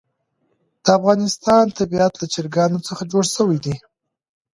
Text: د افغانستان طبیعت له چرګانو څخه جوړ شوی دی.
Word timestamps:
د 0.83 0.85
افغانستان 0.97 1.65
طبیعت 1.79 2.13
له 2.21 2.25
چرګانو 2.33 2.79
څخه 2.87 3.03
جوړ 3.11 3.23
شوی 3.35 3.57
دی. 3.65 3.75